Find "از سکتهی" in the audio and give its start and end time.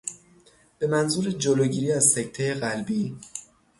1.91-2.53